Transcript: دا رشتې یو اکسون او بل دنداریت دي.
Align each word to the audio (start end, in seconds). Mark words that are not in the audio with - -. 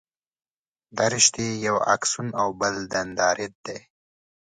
دا 0.97 1.05
رشتې 1.13 1.47
یو 1.67 1.75
اکسون 1.95 2.27
او 2.41 2.47
بل 2.59 2.75
دنداریت 2.93 3.53
دي. 3.65 3.79